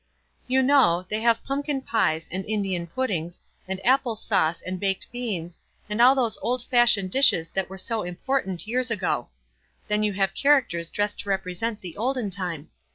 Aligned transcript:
"You 0.47 0.63
know, 0.63 1.05
they 1.09 1.19
have 1.21 1.43
pumpkin 1.43 1.83
pies, 1.83 2.27
and 2.31 2.43
Indian 2.47 2.87
puddings, 2.87 3.39
and 3.67 3.79
apple 3.85 4.15
sauce, 4.15 4.59
and 4.59 4.79
baked 4.79 5.11
beans, 5.11 5.59
and 5.87 6.01
all 6.01 6.15
those 6.15 6.39
old 6.41 6.63
fash 6.63 6.95
ioned 6.95 7.11
dishes 7.11 7.51
that 7.51 7.69
were 7.69 7.77
so 7.77 8.01
important 8.01 8.65
years 8.65 8.89
ago. 8.89 9.29
Then 9.89 10.01
you 10.01 10.13
have 10.13 10.33
characters 10.33 10.89
dressed 10.89 11.19
to 11.19 11.29
represent 11.29 11.81
the 11.81 11.95
olden 11.97 12.31
time. 12.31 12.71